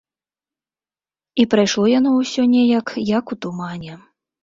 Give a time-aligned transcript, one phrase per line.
[1.43, 3.93] І прайшло яно ўсё неяк, як у тумане.